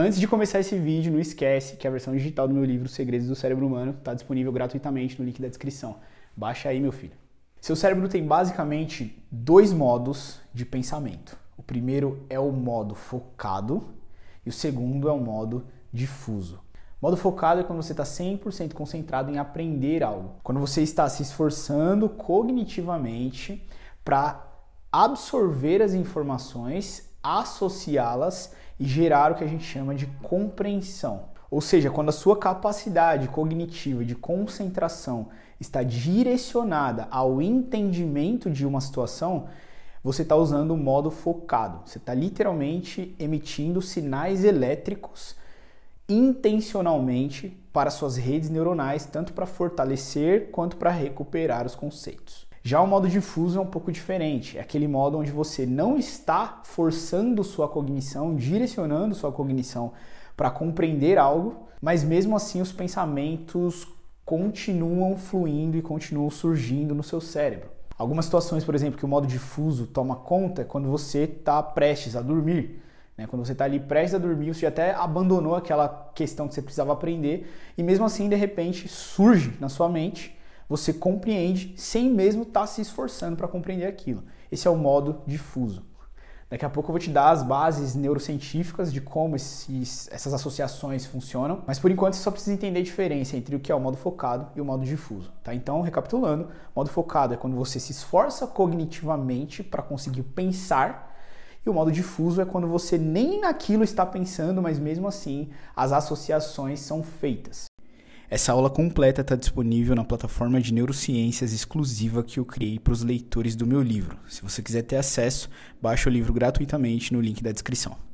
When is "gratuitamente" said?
4.52-5.18, 116.34-117.10